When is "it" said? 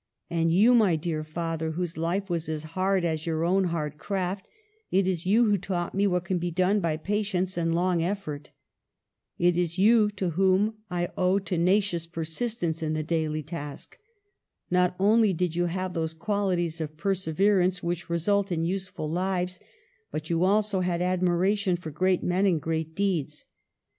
4.89-5.05, 9.37-9.55